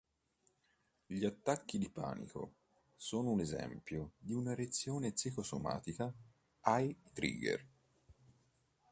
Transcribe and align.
Gli 1.05 1.23
attacchi 1.25 1.77
di 1.77 1.91
panico 1.91 2.55
sono 2.95 3.29
un 3.29 3.39
esempio 3.39 4.13
di 4.17 4.33
una 4.33 4.55
reazione 4.55 5.11
psicosomatica 5.11 6.11
ai 6.61 6.97
trigger. 7.13 7.67